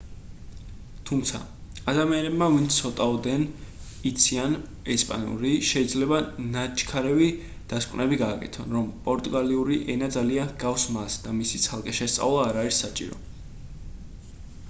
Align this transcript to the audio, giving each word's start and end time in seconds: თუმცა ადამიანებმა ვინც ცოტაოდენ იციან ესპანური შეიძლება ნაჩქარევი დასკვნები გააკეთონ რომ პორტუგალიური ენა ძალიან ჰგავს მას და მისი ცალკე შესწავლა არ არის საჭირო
თუმცა 1.07 1.39
ადამიანებმა 1.91 2.45
ვინც 2.53 2.77
ცოტაოდენ 2.77 3.43
იციან 4.11 4.55
ესპანური 4.95 5.51
შეიძლება 5.73 6.21
ნაჩქარევი 6.55 7.29
დასკვნები 7.75 8.19
გააკეთონ 8.23 8.75
რომ 8.79 8.89
პორტუგალიური 9.09 9.79
ენა 9.97 10.11
ძალიან 10.19 10.53
ჰგავს 10.55 10.89
მას 10.99 11.19
და 11.27 11.37
მისი 11.43 11.65
ცალკე 11.69 11.97
შესწავლა 12.01 12.49
არ 12.49 12.59
არის 12.65 12.83
საჭირო 12.87 13.23